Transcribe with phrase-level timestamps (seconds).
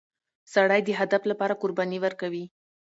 [0.53, 2.45] سړی د هدف لپاره قرباني ورکوي